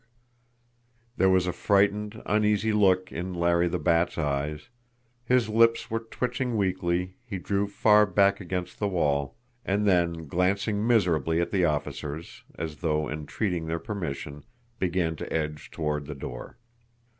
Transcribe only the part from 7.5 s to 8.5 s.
far back